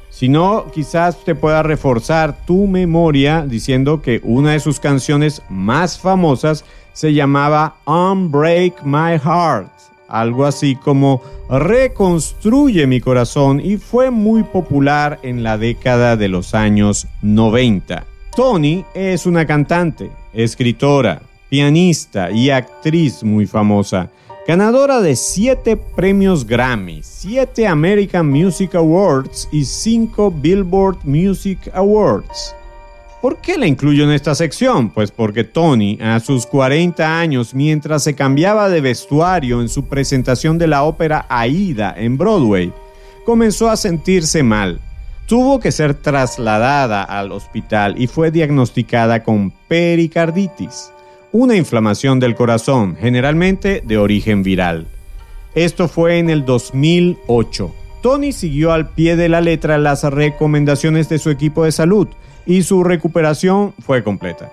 Si 0.09 0.30
no, 0.30 0.71
quizás 0.73 1.23
te 1.23 1.35
pueda 1.35 1.62
reforzar 1.62 2.47
tu 2.47 2.66
memoria 2.66 3.45
diciendo 3.47 4.00
que 4.00 4.23
una 4.25 4.52
de 4.52 4.61
sus 4.61 4.80
canciones 4.80 5.42
más 5.50 5.99
famosas 5.99 6.64
se 6.95 7.12
llamaba 7.12 7.76
Unbreak 7.85 8.83
My 8.85 9.18
Heart, 9.18 9.71
algo 10.09 10.47
así 10.47 10.77
como 10.77 11.23
Reconstruye 11.50 12.87
mi 12.87 13.00
corazón 13.00 13.61
y 13.61 13.77
fue 13.77 14.11
muy 14.11 14.43
popular 14.43 15.19
en 15.23 15.43
la 15.43 15.57
década 15.57 16.17
de 16.17 16.29
los 16.29 16.55
años 16.55 17.07
90. 17.23 18.05
Tony 18.37 18.85
es 18.95 19.27
una 19.27 19.47
cantante, 19.47 20.11
escritora, 20.33 21.23
pianista 21.49 22.31
y 22.31 22.50
actriz 22.50 23.23
muy 23.23 23.47
famosa 23.47 24.11
ganadora 24.49 25.03
de 25.03 25.15
7 25.15 25.77
premios 25.77 26.47
Grammy, 26.47 27.03
7 27.03 27.67
American 27.67 28.31
Music 28.31 28.75
Awards 28.77 29.47
y 29.53 29.67
5 29.67 30.31
Billboard 30.31 31.05
Music 31.05 31.71
Awards. 31.75 32.55
¿Por 33.21 33.39
qué 33.39 33.59
la 33.59 33.67
incluyo 33.67 34.05
en 34.05 34.11
esta 34.11 34.37
sección? 34.37 34.91
Pues 34.91 35.11
porque 35.11 35.43
Tony, 35.43 35.99
a 36.01 36.21
sus 36.21 36.47
40 36.47 37.19
años, 37.19 37.53
mientras 37.53 38.05
se 38.05 38.15
cambiaba 38.15 38.69
de 38.69 38.81
vestuario 38.81 39.61
en 39.61 39.69
su 39.69 39.87
presentación 39.87 40.57
de 40.57 40.69
la 40.69 40.85
ópera 40.85 41.27
Aida 41.29 41.93
en 41.97 42.17
Broadway, 42.17 42.73
comenzó 43.25 43.71
a 43.71 43.77
sentirse 43.77 44.45
mal. 44.45 44.81
Tuvo 45.27 45.59
que 45.59 45.73
ser 45.73 45.95
trasladada 45.95 47.03
al 47.03 47.33
hospital 47.33 48.01
y 48.01 48.07
fue 48.07 48.31
diagnosticada 48.31 49.25
con 49.25 49.53
pericarditis 49.67 50.93
una 51.33 51.57
inflamación 51.57 52.21
del 52.21 52.35
corazón, 52.35 52.97
generalmente 52.99 53.83
de 53.85 53.99
origen 53.99 54.43
viral. 54.43 54.87
Esto 55.55 55.89
fue 55.89 56.19
en 56.19 56.31
el 56.31 56.45
2008. 56.45 57.75
Tony 58.03 58.33
siguió 58.33 58.73
al 58.73 58.91
pie 58.91 59.17
de 59.17 59.29
la 59.29 59.41
letra 59.41 59.77
las 59.77 60.05
recomendaciones 60.05 61.09
de 61.09 61.19
su 61.19 61.31
equipo 61.31 61.65
de 61.65 61.73
salud 61.73 62.09
y 62.49 62.62
su 62.62 62.83
recuperación 62.83 63.75
fue 63.78 64.02
completa. 64.02 64.50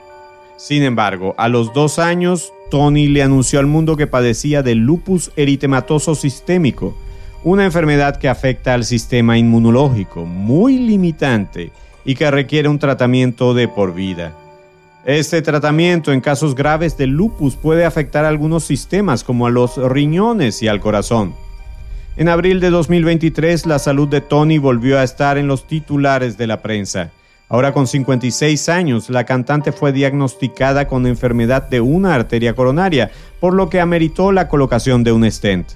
Sin 0.57 0.83
embargo, 0.83 1.33
a 1.37 1.47
los 1.47 1.73
dos 1.73 1.97
años, 1.97 2.51
Tony 2.69 3.07
le 3.07 3.23
anunció 3.23 3.57
al 3.59 3.67
mundo 3.67 3.95
que 3.95 4.05
padecía 4.05 4.61
de 4.61 4.75
lupus 4.75 5.31
eritematoso 5.37 6.13
sistémico, 6.13 6.95
una 7.43 7.63
enfermedad 7.63 8.17
que 8.17 8.27
afecta 8.27 8.73
al 8.73 8.83
sistema 8.83 9.37
inmunológico, 9.37 10.25
muy 10.25 10.77
limitante 10.77 11.71
y 12.03 12.15
que 12.15 12.29
requiere 12.29 12.67
un 12.67 12.79
tratamiento 12.79 13.53
de 13.53 13.69
por 13.69 13.93
vida. 13.93 14.35
Este 15.05 15.41
tratamiento 15.41 16.11
en 16.11 16.19
casos 16.19 16.53
graves 16.53 16.97
de 16.97 17.07
lupus 17.07 17.55
puede 17.55 17.85
afectar 17.85 18.25
a 18.25 18.29
algunos 18.29 18.65
sistemas 18.65 19.23
como 19.23 19.47
a 19.47 19.51
los 19.51 19.77
riñones 19.77 20.61
y 20.61 20.67
al 20.67 20.81
corazón. 20.81 21.33
En 22.17 22.27
abril 22.27 22.59
de 22.59 22.71
2023 22.71 23.65
la 23.67 23.79
salud 23.79 24.09
de 24.09 24.19
Tony 24.19 24.57
volvió 24.57 24.99
a 24.99 25.03
estar 25.03 25.37
en 25.37 25.47
los 25.47 25.65
titulares 25.65 26.37
de 26.37 26.47
la 26.47 26.61
prensa. 26.61 27.11
Ahora 27.47 27.73
con 27.73 27.85
56 27.85 28.69
años, 28.69 29.09
la 29.09 29.23
cantante 29.23 29.71
fue 29.71 29.91
diagnosticada 29.91 30.87
con 30.87 31.05
enfermedad 31.05 31.69
de 31.69 31.79
una 31.79 32.15
arteria 32.15 32.55
coronaria, 32.55 33.11
por 33.39 33.53
lo 33.53 33.69
que 33.69 33.79
ameritó 33.79 34.31
la 34.31 34.47
colocación 34.47 35.03
de 35.03 35.11
un 35.11 35.29
stent. 35.29 35.67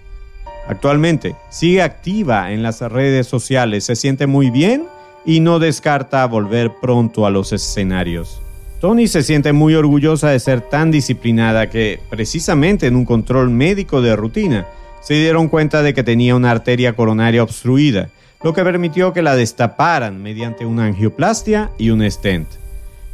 Actualmente 0.67 1.35
sigue 1.49 1.81
activa 1.81 2.51
en 2.51 2.63
las 2.63 2.81
redes 2.81 3.27
sociales, 3.27 3.85
se 3.85 3.95
siente 3.95 4.25
muy 4.25 4.49
bien 4.49 4.85
y 5.25 5.41
no 5.41 5.59
descarta 5.59 6.25
volver 6.25 6.71
pronto 6.81 7.25
a 7.25 7.29
los 7.29 7.53
escenarios. 7.53 8.41
Tony 8.79 9.07
se 9.07 9.23
siente 9.23 9.51
muy 9.51 9.75
orgullosa 9.75 10.29
de 10.29 10.39
ser 10.39 10.61
tan 10.61 10.89
disciplinada 10.89 11.69
que, 11.69 11.99
precisamente 12.09 12.87
en 12.87 12.95
un 12.95 13.05
control 13.05 13.49
médico 13.49 14.01
de 14.01 14.15
rutina, 14.15 14.67
se 15.01 15.15
dieron 15.15 15.49
cuenta 15.49 15.81
de 15.81 15.93
que 15.93 16.03
tenía 16.03 16.35
una 16.35 16.51
arteria 16.51 16.93
coronaria 16.93 17.43
obstruida, 17.43 18.09
lo 18.41 18.53
que 18.53 18.63
permitió 18.63 19.11
que 19.13 19.21
la 19.21 19.35
destaparan 19.35 20.21
mediante 20.21 20.65
una 20.65 20.85
angioplastia 20.85 21.71
y 21.77 21.89
un 21.89 22.09
stent. 22.09 22.47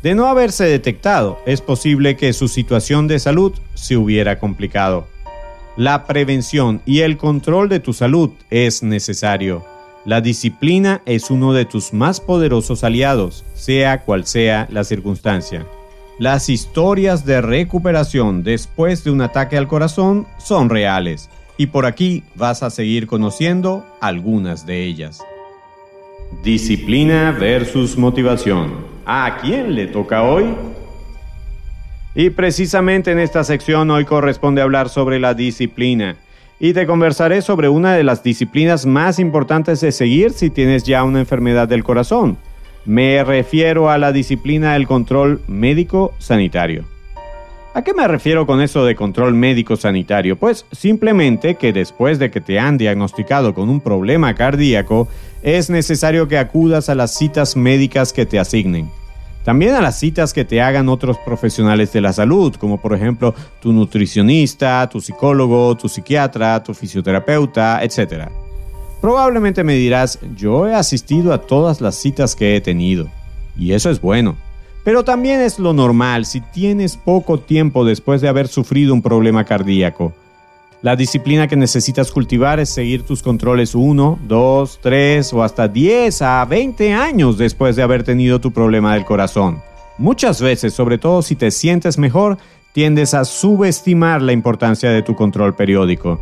De 0.03 0.13
no 0.13 0.27
haberse 0.27 0.65
detectado, 0.65 1.39
es 1.47 1.61
posible 1.61 2.15
que 2.15 2.31
su 2.33 2.47
situación 2.47 3.07
de 3.07 3.17
salud 3.17 3.53
se 3.73 3.97
hubiera 3.97 4.39
complicado. 4.39 5.07
La 5.77 6.05
prevención 6.05 6.81
y 6.85 7.01
el 7.01 7.17
control 7.17 7.69
de 7.69 7.79
tu 7.79 7.91
salud 7.91 8.29
es 8.51 8.83
necesario. 8.83 9.65
La 10.05 10.21
disciplina 10.21 11.01
es 11.07 11.31
uno 11.31 11.53
de 11.53 11.65
tus 11.65 11.91
más 11.91 12.21
poderosos 12.21 12.83
aliados, 12.83 13.43
sea 13.55 14.01
cual 14.01 14.27
sea 14.27 14.67
la 14.69 14.83
circunstancia. 14.83 15.65
Las 16.19 16.49
historias 16.49 17.25
de 17.25 17.41
recuperación 17.41 18.43
después 18.43 19.03
de 19.03 19.11
un 19.11 19.21
ataque 19.21 19.57
al 19.57 19.67
corazón 19.67 20.27
son 20.37 20.69
reales 20.69 21.29
y 21.57 21.67
por 21.67 21.85
aquí 21.85 22.23
vas 22.35 22.63
a 22.63 22.69
seguir 22.69 23.07
conociendo 23.07 23.85
algunas 24.01 24.65
de 24.65 24.83
ellas. 24.83 25.21
Disciplina 26.43 27.31
versus 27.31 27.97
motivación. 27.97 28.73
¿A 29.05 29.37
quién 29.41 29.75
le 29.75 29.87
toca 29.87 30.23
hoy? 30.23 30.45
Y 32.15 32.29
precisamente 32.29 33.11
en 33.11 33.19
esta 33.19 33.43
sección 33.43 33.91
hoy 33.91 34.05
corresponde 34.05 34.61
hablar 34.61 34.89
sobre 34.89 35.19
la 35.19 35.33
disciplina 35.33 36.15
y 36.59 36.73
te 36.73 36.87
conversaré 36.87 37.41
sobre 37.41 37.67
una 37.67 37.93
de 37.93 38.03
las 38.03 38.23
disciplinas 38.23 38.85
más 38.85 39.19
importantes 39.19 39.81
de 39.81 39.91
seguir 39.91 40.31
si 40.31 40.49
tienes 40.49 40.83
ya 40.83 41.03
una 41.03 41.19
enfermedad 41.19 41.67
del 41.67 41.83
corazón. 41.83 42.37
Me 42.85 43.23
refiero 43.23 43.89
a 43.89 43.97
la 43.97 44.11
disciplina 44.11 44.73
del 44.73 44.87
control 44.87 45.41
médico 45.47 46.13
sanitario. 46.19 46.94
¿A 47.75 47.83
qué 47.83 47.93
me 47.93 48.07
refiero 48.07 48.47
con 48.47 48.61
eso 48.61 48.85
de 48.85 48.95
control 48.95 49.33
médico 49.33 49.75
sanitario? 49.75 50.37
Pues 50.37 50.65
simplemente 50.71 51.55
que 51.55 51.73
después 51.73 52.19
de 52.19 52.31
que 52.31 52.39
te 52.39 52.57
han 52.57 52.77
diagnosticado 52.77 53.53
con 53.53 53.67
un 53.67 53.81
problema 53.81 54.33
cardíaco, 54.33 55.09
es 55.43 55.69
necesario 55.69 56.29
que 56.29 56.37
acudas 56.37 56.87
a 56.87 56.95
las 56.95 57.13
citas 57.13 57.57
médicas 57.57 58.13
que 58.13 58.25
te 58.25 58.39
asignen. 58.39 58.89
También 59.43 59.75
a 59.75 59.81
las 59.81 59.99
citas 59.99 60.31
que 60.31 60.45
te 60.45 60.61
hagan 60.61 60.87
otros 60.87 61.17
profesionales 61.17 61.91
de 61.91 61.99
la 61.99 62.13
salud, 62.13 62.55
como 62.55 62.79
por 62.79 62.93
ejemplo 62.93 63.35
tu 63.59 63.73
nutricionista, 63.73 64.87
tu 64.87 65.01
psicólogo, 65.01 65.75
tu 65.75 65.89
psiquiatra, 65.89 66.63
tu 66.63 66.73
fisioterapeuta, 66.73 67.83
etc. 67.83 68.29
Probablemente 69.01 69.65
me 69.65 69.73
dirás, 69.73 70.17
yo 70.37 70.65
he 70.65 70.73
asistido 70.73 71.33
a 71.33 71.41
todas 71.41 71.81
las 71.81 71.95
citas 71.95 72.37
que 72.37 72.55
he 72.55 72.61
tenido, 72.61 73.09
y 73.57 73.73
eso 73.73 73.89
es 73.89 73.99
bueno. 73.99 74.37
Pero 74.85 75.03
también 75.03 75.41
es 75.41 75.59
lo 75.59 75.73
normal 75.73 76.25
si 76.25 76.39
tienes 76.39 76.95
poco 76.95 77.41
tiempo 77.41 77.83
después 77.83 78.21
de 78.21 78.29
haber 78.29 78.47
sufrido 78.47 78.93
un 78.93 79.01
problema 79.01 79.43
cardíaco 79.43 80.13
la 80.85 80.95
disciplina 80.95 81.47
que 81.47 81.55
necesitas 81.55 82.11
cultivar 82.11 82.59
es 82.59 82.69
seguir 82.69 83.01
tus 83.01 83.23
controles 83.23 83.73
1, 83.73 84.19
2, 84.27 84.79
3 84.83 85.33
o 85.33 85.41
hasta 85.41 85.67
10 85.67 86.21
a 86.21 86.45
20 86.45 86.93
años 86.93 87.39
después 87.39 87.75
de 87.75 87.81
haber 87.81 88.03
tenido 88.03 88.39
tu 88.39 88.51
problema 88.51 88.93
del 88.93 89.03
corazón. 89.03 89.63
Muchas 89.97 90.39
veces, 90.43 90.75
sobre 90.75 90.99
todo 90.99 91.23
si 91.23 91.35
te 91.35 91.49
sientes 91.49 91.97
mejor, 91.97 92.37
tiendes 92.71 93.15
a 93.15 93.25
subestimar 93.25 94.21
la 94.21 94.31
importancia 94.31 94.91
de 94.91 95.01
tu 95.01 95.15
control 95.15 95.55
periódico. 95.55 96.21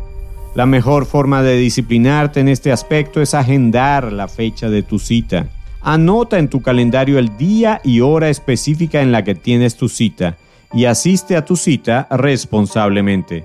La 0.54 0.64
mejor 0.64 1.04
forma 1.04 1.42
de 1.42 1.56
disciplinarte 1.56 2.40
en 2.40 2.48
este 2.48 2.72
aspecto 2.72 3.20
es 3.20 3.34
agendar 3.34 4.14
la 4.14 4.28
fecha 4.28 4.70
de 4.70 4.82
tu 4.82 4.98
cita. 4.98 5.46
Anota 5.86 6.38
en 6.38 6.48
tu 6.48 6.62
calendario 6.62 7.18
el 7.18 7.36
día 7.36 7.82
y 7.84 8.00
hora 8.00 8.30
específica 8.30 9.02
en 9.02 9.12
la 9.12 9.22
que 9.22 9.34
tienes 9.34 9.76
tu 9.76 9.90
cita 9.90 10.38
y 10.72 10.86
asiste 10.86 11.36
a 11.36 11.44
tu 11.44 11.56
cita 11.56 12.08
responsablemente. 12.10 13.44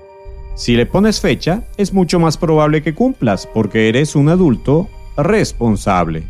Si 0.54 0.74
le 0.74 0.86
pones 0.86 1.20
fecha, 1.20 1.64
es 1.76 1.92
mucho 1.92 2.18
más 2.18 2.38
probable 2.38 2.82
que 2.82 2.94
cumplas 2.94 3.46
porque 3.46 3.90
eres 3.90 4.16
un 4.16 4.30
adulto 4.30 4.88
responsable. 5.18 6.22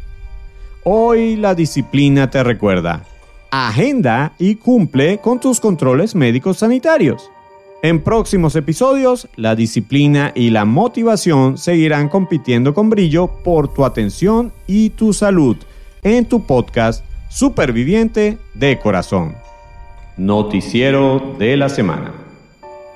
Hoy 0.82 1.36
la 1.36 1.54
disciplina 1.54 2.28
te 2.28 2.42
recuerda, 2.42 3.04
agenda 3.52 4.32
y 4.36 4.56
cumple 4.56 5.18
con 5.18 5.38
tus 5.38 5.60
controles 5.60 6.16
médicos 6.16 6.58
sanitarios. 6.58 7.30
En 7.82 8.02
próximos 8.02 8.56
episodios, 8.56 9.28
la 9.36 9.54
disciplina 9.54 10.32
y 10.34 10.50
la 10.50 10.64
motivación 10.64 11.56
seguirán 11.56 12.08
compitiendo 12.08 12.74
con 12.74 12.90
brillo 12.90 13.28
por 13.44 13.72
tu 13.72 13.84
atención 13.84 14.52
y 14.66 14.90
tu 14.90 15.12
salud 15.12 15.56
en 16.02 16.24
tu 16.24 16.46
podcast 16.46 17.04
Superviviente 17.28 18.38
de 18.54 18.78
Corazón. 18.78 19.34
Noticiero 20.16 21.36
de 21.38 21.56
la 21.56 21.68
semana. 21.68 22.12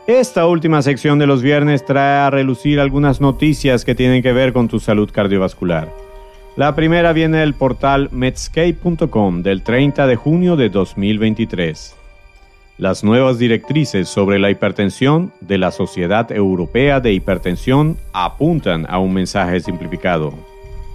Esta 0.06 0.46
última 0.46 0.82
sección 0.82 1.18
de 1.18 1.26
los 1.26 1.42
viernes 1.42 1.84
trae 1.84 2.26
a 2.26 2.30
relucir 2.30 2.80
algunas 2.80 3.20
noticias 3.20 3.84
que 3.84 3.94
tienen 3.94 4.22
que 4.22 4.32
ver 4.32 4.52
con 4.52 4.68
tu 4.68 4.80
salud 4.80 5.10
cardiovascular. 5.12 5.88
La 6.56 6.74
primera 6.74 7.12
viene 7.12 7.38
del 7.38 7.54
portal 7.54 8.08
medscape.com 8.12 9.42
del 9.42 9.62
30 9.62 10.06
de 10.06 10.16
junio 10.16 10.56
de 10.56 10.68
2023 10.68 11.96
las 12.76 13.04
nuevas 13.04 13.38
directrices 13.38 14.08
sobre 14.08 14.40
la 14.40 14.50
hipertensión 14.50 15.32
de 15.40 15.58
la 15.58 15.70
Sociedad 15.70 16.32
Europea 16.32 16.98
de 16.98 17.12
Hipertensión 17.12 17.96
apuntan 18.12 18.84
a 18.88 18.98
un 18.98 19.14
mensaje 19.14 19.60
simplificado. 19.60 20.34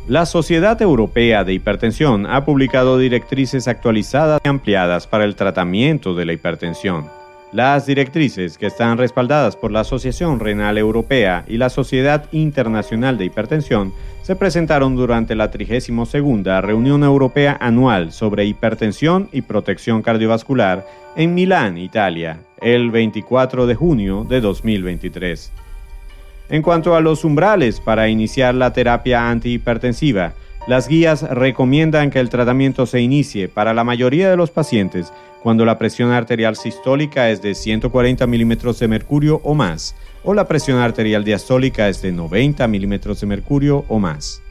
La 0.10 0.26
Sociedad 0.26 0.82
Europea 0.82 1.44
de 1.44 1.54
Hipertensión 1.54 2.26
ha 2.26 2.44
publicado 2.44 2.98
directrices 2.98 3.68
actualizadas 3.68 4.42
y 4.44 4.48
ampliadas 4.48 5.06
para 5.06 5.24
el 5.24 5.36
tratamiento 5.36 6.16
de 6.16 6.26
la 6.26 6.34
hipertensión. 6.34 7.06
Las 7.52 7.86
directrices, 7.86 8.58
que 8.58 8.66
están 8.66 8.98
respaldadas 8.98 9.56
por 9.56 9.72
la 9.72 9.82
Asociación 9.82 10.40
Renal 10.40 10.80
Europea 10.80 11.46
y 11.48 11.58
la 11.58 11.70
Sociedad 11.70 12.26
Internacional 12.32 13.20
de 13.20 13.26
Hipertensión, 13.26 13.94
se 14.24 14.36
presentaron 14.36 14.96
durante 14.96 15.36
la 15.36 15.52
32 15.52 16.14
Reunión 16.64 17.04
Europea 17.04 17.56
Anual 17.62 18.12
sobre 18.12 18.46
Hipertensión 18.46 19.30
y 19.32 19.44
Protección 19.44 20.02
Cardiovascular 20.02 20.88
en 21.18 21.36
Milán, 21.36 21.78
Italia, 21.78 22.40
el 22.62 22.90
24 22.90 23.68
de 23.68 23.76
junio 23.76 24.26
de 24.28 24.42
2023. 24.42 25.52
En 26.50 26.64
cuanto 26.64 26.96
a 26.96 27.02
los 27.02 27.24
umbrales 27.24 27.80
para 27.80 28.10
iniciar 28.10 28.56
la 28.56 28.74
terapia 28.74 29.30
antihipertensiva, 29.30 30.34
las 30.68 30.88
guías 30.88 31.22
recomiendan 31.22 32.10
que 32.10 32.20
el 32.20 32.30
tratamiento 32.30 32.86
se 32.86 33.02
inicie 33.02 33.48
para 33.48 33.74
la 33.74 33.84
mayoría 33.84 34.30
de 34.30 34.36
los 34.36 34.50
pacientes 34.50 35.14
cuando 35.42 35.64
la 35.64 35.78
presión 35.78 36.12
arterial 36.12 36.56
sistólica 36.56 37.30
es 37.30 37.42
de 37.42 37.56
140 37.56 38.26
milímetros 38.28 38.80
de 38.80 38.88
mercurio 38.88 39.42
o 39.44 39.54
más, 39.54 39.96
o 40.24 40.34
la 40.34 40.48
presión 40.48 40.80
arterial 40.80 41.24
diastólica 41.24 41.88
es 41.88 42.02
de 42.02 42.12
90 42.12 42.68
milímetros 42.68 43.22
de 43.22 43.28
mercurio 43.28 43.86
o 43.88 44.00
más. 44.00 44.42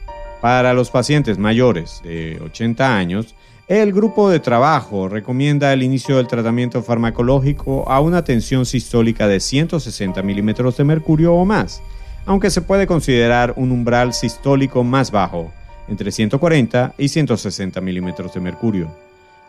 Para 0.41 0.73
los 0.73 0.89
pacientes 0.89 1.37
mayores 1.37 2.01
de 2.03 2.39
80 2.43 2.95
años, 2.97 3.35
el 3.69 3.93
grupo 3.93 4.31
de 4.31 4.39
trabajo 4.39 5.07
recomienda 5.07 5.71
el 5.71 5.83
inicio 5.83 6.17
del 6.17 6.25
tratamiento 6.25 6.81
farmacológico 6.81 7.87
a 7.87 7.99
una 7.99 8.23
tensión 8.23 8.65
sistólica 8.65 9.27
de 9.27 9.39
160 9.39 10.23
milímetros 10.23 10.75
de 10.75 10.83
mercurio 10.83 11.35
o 11.35 11.45
más, 11.45 11.83
aunque 12.25 12.49
se 12.49 12.63
puede 12.63 12.87
considerar 12.87 13.53
un 13.57 13.71
umbral 13.71 14.15
sistólico 14.15 14.83
más 14.83 15.11
bajo, 15.11 15.51
entre 15.87 16.11
140 16.11 16.95
y 16.97 17.09
160 17.09 17.79
milímetros 17.79 18.33
de 18.33 18.39
mercurio. 18.39 18.89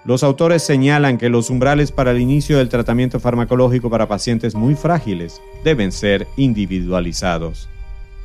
Los 0.05 0.23
autores 0.23 0.63
señalan 0.63 1.17
que 1.17 1.31
los 1.31 1.49
umbrales 1.49 1.91
para 1.91 2.11
el 2.11 2.21
inicio 2.21 2.59
del 2.59 2.69
tratamiento 2.69 3.21
farmacológico 3.21 3.89
para 3.89 4.07
pacientes 4.07 4.55
muy 4.55 4.75
frágiles 4.75 5.41
deben 5.65 5.93
ser 5.93 6.27
individualizados. 6.37 7.71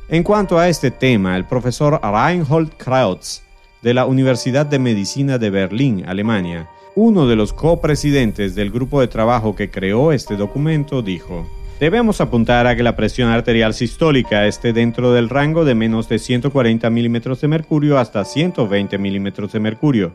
En 0.10 0.23
cuanto 0.23 0.60
a 0.60 0.67
este 0.67 0.91
tema, 0.91 1.38
el 1.38 1.45
profesor 1.45 2.01
Reinhold 2.03 2.71
Krautz 2.75 3.44
de 3.81 3.93
la 3.93 4.05
Universidad 4.05 4.65
de 4.65 4.79
Medicina 4.79 5.38
de 5.38 5.49
Berlín, 5.49 6.03
Alemania, 6.07 6.69
uno 6.95 7.27
de 7.27 7.35
los 7.35 7.53
copresidentes 7.53 8.55
del 8.55 8.71
grupo 8.71 9.01
de 9.01 9.07
trabajo 9.07 9.55
que 9.55 9.69
creó 9.69 10.11
este 10.11 10.35
documento, 10.35 11.01
dijo, 11.01 11.45
Debemos 11.79 12.21
apuntar 12.21 12.67
a 12.67 12.75
que 12.77 12.83
la 12.83 12.95
presión 12.95 13.29
arterial 13.29 13.73
sistólica 13.73 14.47
esté 14.47 14.71
dentro 14.71 15.11
del 15.11 15.27
rango 15.27 15.65
de 15.65 15.75
menos 15.75 16.07
de 16.07 16.19
140 16.19 16.89
milímetros 16.89 17.41
de 17.41 17.49
mercurio 17.49 17.99
hasta 17.99 18.23
120 18.23 18.97
milímetros 18.97 19.51
de 19.51 19.59
mercurio, 19.59 20.13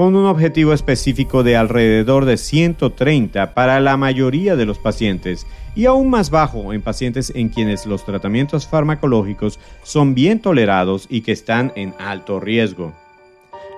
con 0.00 0.16
un 0.16 0.24
objetivo 0.24 0.72
específico 0.72 1.42
de 1.42 1.58
alrededor 1.58 2.24
de 2.24 2.38
130 2.38 3.52
para 3.52 3.80
la 3.80 3.98
mayoría 3.98 4.56
de 4.56 4.64
los 4.64 4.78
pacientes 4.78 5.46
y 5.76 5.84
aún 5.84 6.08
más 6.08 6.30
bajo 6.30 6.72
en 6.72 6.80
pacientes 6.80 7.30
en 7.36 7.50
quienes 7.50 7.84
los 7.84 8.06
tratamientos 8.06 8.66
farmacológicos 8.66 9.60
son 9.82 10.14
bien 10.14 10.40
tolerados 10.40 11.06
y 11.10 11.20
que 11.20 11.32
están 11.32 11.70
en 11.76 11.92
alto 11.98 12.40
riesgo. 12.40 12.94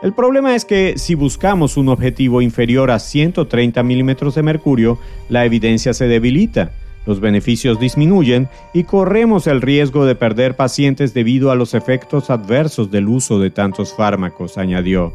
El 0.00 0.12
problema 0.12 0.54
es 0.54 0.64
que 0.64 0.94
si 0.96 1.16
buscamos 1.16 1.76
un 1.76 1.88
objetivo 1.88 2.40
inferior 2.40 2.92
a 2.92 3.00
130 3.00 3.82
milímetros 3.82 4.36
de 4.36 4.44
mercurio, 4.44 5.00
la 5.28 5.44
evidencia 5.44 5.92
se 5.92 6.06
debilita 6.06 6.70
los 7.04 7.18
beneficios 7.18 7.80
disminuyen 7.80 8.48
y 8.72 8.84
corremos 8.84 9.48
el 9.48 9.60
riesgo 9.60 10.06
de 10.06 10.14
perder 10.14 10.54
pacientes 10.54 11.14
debido 11.14 11.50
a 11.50 11.56
los 11.56 11.74
efectos 11.74 12.30
adversos 12.30 12.92
del 12.92 13.08
uso 13.08 13.40
de 13.40 13.50
tantos 13.50 13.92
fármacos, 13.92 14.56
añadió. 14.56 15.12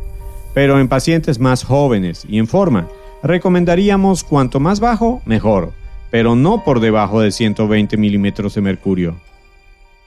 Pero 0.58 0.80
en 0.80 0.88
pacientes 0.88 1.40
más 1.40 1.64
jóvenes 1.64 2.26
y 2.28 2.40
en 2.40 2.48
forma, 2.48 2.88
recomendaríamos 3.22 4.24
cuanto 4.24 4.60
más 4.60 4.80
bajo, 4.80 5.22
mejor, 5.24 5.72
pero 6.10 6.36
no 6.36 6.64
por 6.64 6.80
debajo 6.80 7.22
de 7.22 7.32
120 7.32 7.96
milímetros 7.96 8.56
de 8.56 8.62
mercurio. 8.62 9.18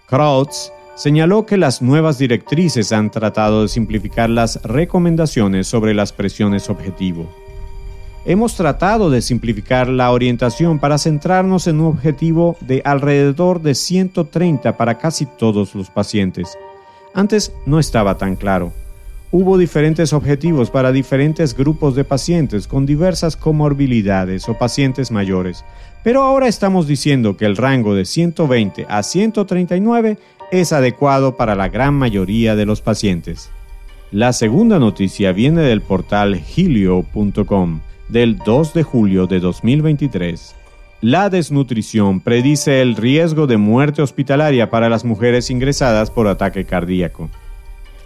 Krautz 0.08 0.72
señaló 0.96 1.46
que 1.46 1.56
las 1.56 1.82
nuevas 1.82 2.18
directrices 2.18 2.90
han 2.90 3.12
tratado 3.12 3.62
de 3.62 3.68
simplificar 3.68 4.28
las 4.28 4.60
recomendaciones 4.64 5.68
sobre 5.68 5.94
las 5.94 6.12
presiones 6.12 6.68
objetivo 6.68 7.32
hemos 8.24 8.56
tratado 8.56 9.08
de 9.08 9.22
simplificar 9.22 9.86
la 9.88 10.10
orientación 10.10 10.80
para 10.80 10.98
centrarnos 10.98 11.68
en 11.68 11.80
un 11.80 11.86
objetivo 11.86 12.56
de 12.60 12.82
alrededor 12.84 13.62
de 13.62 13.76
130 13.76 14.76
para 14.76 14.98
casi 14.98 15.26
todos 15.26 15.76
los 15.76 15.90
pacientes. 15.90 16.58
Antes 17.14 17.52
no 17.66 17.78
estaba 17.78 18.18
tan 18.18 18.34
claro. 18.34 18.72
Hubo 19.32 19.58
diferentes 19.58 20.12
objetivos 20.12 20.70
para 20.70 20.90
diferentes 20.90 21.56
grupos 21.56 21.94
de 21.94 22.02
pacientes 22.02 22.66
con 22.66 22.84
diversas 22.84 23.36
comorbilidades 23.36 24.48
o 24.48 24.58
pacientes 24.58 25.12
mayores, 25.12 25.64
pero 26.02 26.22
ahora 26.22 26.48
estamos 26.48 26.88
diciendo 26.88 27.36
que 27.36 27.44
el 27.44 27.56
rango 27.56 27.94
de 27.94 28.06
120 28.06 28.86
a 28.88 29.04
139 29.04 30.18
es 30.50 30.72
adecuado 30.72 31.36
para 31.36 31.54
la 31.54 31.68
gran 31.68 31.94
mayoría 31.94 32.56
de 32.56 32.66
los 32.66 32.80
pacientes. 32.80 33.50
La 34.10 34.32
segunda 34.32 34.80
noticia 34.80 35.30
viene 35.30 35.60
del 35.60 35.80
portal 35.80 36.42
helio.com 36.56 37.80
del 38.08 38.36
2 38.38 38.74
de 38.74 38.82
julio 38.82 39.28
de 39.28 39.38
2023. 39.38 40.56
La 41.02 41.30
desnutrición 41.30 42.18
predice 42.18 42.82
el 42.82 42.96
riesgo 42.96 43.46
de 43.46 43.58
muerte 43.58 44.02
hospitalaria 44.02 44.70
para 44.70 44.88
las 44.88 45.04
mujeres 45.04 45.50
ingresadas 45.50 46.10
por 46.10 46.26
ataque 46.26 46.64
cardíaco. 46.64 47.30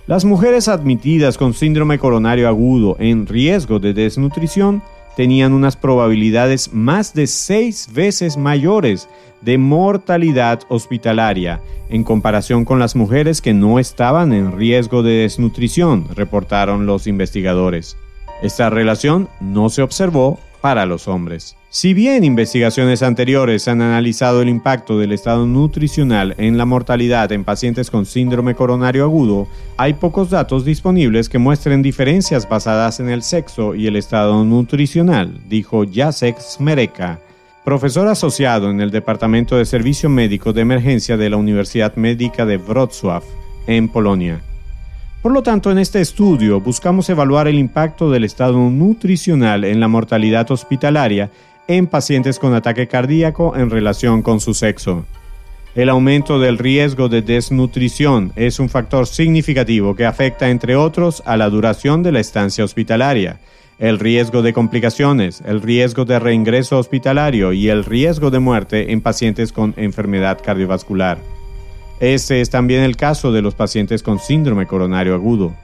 Las 0.07 0.27
mujeres 0.27 0.69
admitidas 0.69 1.39
con 1.39 1.55
síndrome 1.55 1.99
coronario 1.99 2.47
agudo 2.47 2.95
en 2.99 3.27
riesgo 3.27 3.79
de 3.79 3.95
desnutrición 3.95 4.83
tenían 5.17 5.55
unas 5.55 5.77
probabilidades 5.77 6.75
más 6.75 7.15
de 7.15 7.27
seis 7.27 7.89
veces 7.91 8.37
mayores 8.37 9.09
de 9.41 9.57
mortalidad 9.57 10.61
hospitalaria 10.69 11.63
en 11.89 12.05
comparación 12.05 12.67
con 12.67 12.79
las 12.79 12.97
mujeres 12.97 13.41
que 13.41 13.55
no 13.55 13.79
estaban 13.79 14.35
en 14.35 14.53
riesgo 14.59 15.03
de 15.03 15.23
desnutrición, 15.23 16.07
reportaron 16.15 16.85
los 16.85 17.07
investigadores. 17.07 17.97
Esta 18.43 18.69
relación 18.69 19.31
no 19.41 19.71
se 19.71 19.81
observó 19.81 20.39
para 20.65 20.87
los 20.87 21.09
hombres. 21.09 21.59
Si 21.69 21.93
bien 21.93 22.25
investigaciones 22.25 23.03
anteriores 23.03 23.69
han 23.69 23.83
analizado 23.83 24.41
el 24.41 24.49
impacto 24.49 24.99
del 24.99 25.13
estado 25.13 25.45
nutricional 25.45 26.35
en 26.39 26.57
la 26.57 26.65
mortalidad 26.65 27.31
en 27.33 27.45
pacientes 27.45 27.91
con 27.91 28.07
síndrome 28.07 28.55
coronario 28.55 29.05
agudo, 29.05 29.47
hay 29.77 29.93
pocos 29.93 30.31
datos 30.31 30.65
disponibles 30.65 31.29
que 31.29 31.37
muestren 31.37 31.83
diferencias 31.83 32.49
basadas 32.49 32.99
en 32.99 33.11
el 33.11 33.23
sexo 33.23 33.75
y 33.75 33.89
el 33.89 33.97
estado 33.97 34.43
nutricional, 34.43 35.39
dijo 35.51 35.85
Jacek 35.85 36.41
Smereka, 36.41 37.21
profesor 37.63 38.09
asociado 38.09 38.71
en 38.71 38.81
el 38.81 38.91
Departamento 38.91 39.59
de 39.59 39.67
Servicio 39.67 40.09
Médico 40.09 40.55
de 40.55 40.63
Emergencia 40.63 41.19
de 41.19 41.29
la 41.29 41.37
Universidad 41.37 41.95
Médica 41.97 42.47
de 42.47 42.57
Wrocław, 42.57 43.23
en 43.67 43.91
Polonia. 43.91 44.41
Por 45.25 45.33
lo 45.33 45.43
tanto, 45.43 45.73
en 45.73 45.79
este 45.79 46.03
estudio 46.03 46.61
buscamos 46.61 47.09
evaluar 47.09 47.49
el 47.49 47.59
impacto 47.59 48.11
del 48.11 48.25
estado 48.25 48.59
nutricional 48.69 49.65
en 49.65 49.81
la 49.81 49.89
mortalidad 49.89 50.51
hospitalaria 50.51 51.31
en 51.67 51.87
pacientes 51.87 52.39
con 52.39 52.53
ataque 52.53 52.89
cardíaco 52.89 53.57
en 53.57 53.71
relación 53.71 54.21
con 54.21 54.39
su 54.39 54.53
sexo. 54.53 55.07
El 55.75 55.89
aumento 55.89 56.39
del 56.39 56.59
riesgo 56.59 57.09
de 57.09 57.23
desnutrición 57.23 58.33
es 58.37 58.59
un 58.59 58.69
factor 58.69 59.07
significativo 59.07 59.97
que 59.97 60.05
afecta, 60.05 60.51
entre 60.51 60.77
otros, 60.77 61.23
a 61.25 61.39
la 61.39 61.49
duración 61.49 62.03
de 62.03 62.13
la 62.13 62.21
estancia 62.21 62.63
hospitalaria, 62.63 63.41
el 63.79 63.99
riesgo 63.99 64.43
de 64.43 64.53
complicaciones, 64.53 65.43
el 65.47 65.63
riesgo 65.63 66.05
de 66.05 66.19
reingreso 66.19 66.79
hospitalario 66.79 67.55
y 67.55 67.71
el 67.71 67.87
riesgo 67.87 68.31
de 68.31 68.41
muerte 68.41 68.93
en 68.93 69.01
pacientes 69.01 69.55
con 69.55 69.73
enfermedad 69.79 70.39
cardiovascular. 70.45 71.17
Este 72.05 72.43
es 72.43 72.51
también 72.51 72.83
el 72.83 72.99
caso 72.99 73.33
de 73.33 73.41
los 73.41 73.55
pacientes 73.55 74.03
con 74.03 74.19
síndrome 74.19 74.67
coronario 74.67 75.15
agudo. 75.15 75.55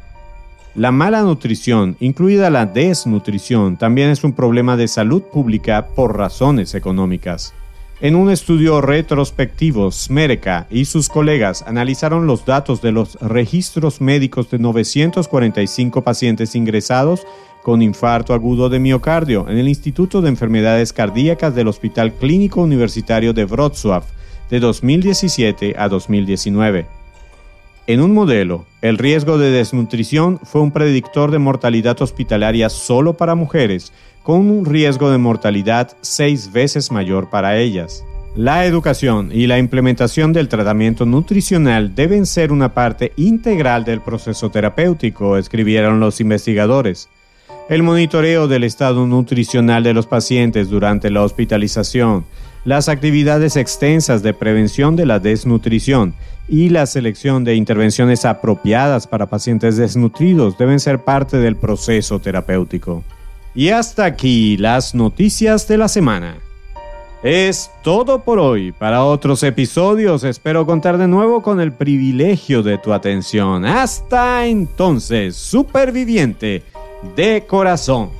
La 0.75 0.91
mala 0.91 1.21
nutrición, 1.21 1.99
incluida 2.01 2.49
la 2.49 2.65
desnutrición, 2.65 3.77
también 3.77 4.09
es 4.09 4.25
un 4.25 4.33
problema 4.33 4.79
de 4.79 4.89
salud 4.89 5.21
pública 5.21 5.89
por 5.89 6.17
razones 6.17 6.75
económicas. 6.75 7.53
En 8.01 8.15
un 8.17 8.31
estudio 8.31 8.81
retrospectivo, 8.81 9.93
Smereka 9.93 10.67
y 10.71 10.87
sus 10.87 11.11
colegas 11.11 11.63
analizaron 11.67 12.27
los 12.27 12.47
datos 12.47 12.81
de 12.81 12.93
los 12.93 13.17
registros 13.21 14.01
médicos 14.01 14.51
de 14.51 14.61
945 14.61 16.03
pacientes 16.03 16.55
ingresados 16.55 17.27
con 17.63 17.83
infarto 17.83 18.33
agudo 18.33 18.71
de 18.71 18.79
miocardio 18.79 19.47
en 19.47 19.59
el 19.59 19.69
Instituto 19.69 20.23
de 20.23 20.31
Enfermedades 20.31 20.95
Cardíacas 20.95 21.55
del 21.55 21.69
Hospital 21.69 22.15
Clínico 22.15 22.63
Universitario 22.63 23.35
de 23.35 23.45
Wrocław 23.45 24.05
de 24.51 24.61
2017 24.61 25.75
a 25.79 25.89
2019. 25.89 26.87
En 27.87 28.01
un 28.01 28.13
modelo, 28.13 28.67
el 28.83 28.99
riesgo 28.99 29.39
de 29.39 29.51
desnutrición 29.51 30.39
fue 30.43 30.61
un 30.61 30.71
predictor 30.71 31.31
de 31.31 31.39
mortalidad 31.39 32.01
hospitalaria 32.03 32.69
solo 32.69 33.17
para 33.17 33.35
mujeres, 33.35 33.93
con 34.23 34.51
un 34.51 34.65
riesgo 34.65 35.11
de 35.11 35.19
mortalidad 35.19 35.97
seis 36.01 36.53
veces 36.53 36.93
mayor 36.93 37.31
para 37.31 37.57
ellas. 37.57 38.05
La 38.37 38.65
educación 38.65 39.31
y 39.33 39.49
la 39.49 39.59
implementación 39.59 40.33
del 40.33 40.49
tratamiento 40.49 41.05
nutricional 41.05 41.97
deben 41.97 42.27
ser 42.27 42.53
una 42.53 42.75
parte 42.75 43.13
integral 43.17 43.85
del 43.85 44.01
proceso 44.01 44.51
terapéutico, 44.51 45.37
escribieron 45.37 45.99
los 45.99 46.21
investigadores. 46.21 47.09
El 47.69 47.83
monitoreo 47.83 48.47
del 48.47 48.63
estado 48.63 49.05
nutricional 49.07 49.83
de 49.83 49.95
los 49.95 50.07
pacientes 50.07 50.71
durante 50.71 51.11
la 51.11 51.23
hospitalización, 51.23 52.25
las 52.65 52.89
actividades 52.89 53.57
extensas 53.57 54.23
de 54.23 54.35
prevención 54.35 54.97
de 54.97 55.07
la 55.07 55.19
desnutrición 55.19 56.15
y 56.49 56.69
la 56.69 56.87
selección 56.87 57.45
de 57.45 57.55
intervenciones 57.55 58.25
apropiadas 58.25 59.07
para 59.07 59.27
pacientes 59.27 59.77
desnutridos 59.77 60.59
deben 60.59 60.81
ser 60.81 61.05
parte 61.05 61.39
del 61.39 61.57
proceso 61.57 62.19
terapéutico. 62.19 63.05
Y 63.55 63.71
hasta 63.71 64.05
aquí 64.05 64.57
las 64.57 64.95
noticias 64.95 65.67
de 65.69 65.79
la 65.79 65.89
semana. 65.89 66.37
Es 67.23 67.71
todo 67.83 68.25
por 68.25 68.39
hoy. 68.39 68.73
Para 68.73 69.05
otros 69.05 69.43
episodios 69.43 70.25
espero 70.25 70.65
contar 70.65 70.97
de 70.97 71.07
nuevo 71.07 71.43
con 71.43 71.61
el 71.61 71.73
privilegio 71.73 72.63
de 72.63 72.79
tu 72.79 72.93
atención. 72.93 73.65
Hasta 73.65 74.47
entonces, 74.47 75.37
superviviente 75.37 76.63
de 77.17 77.45
corazón. 77.47 78.20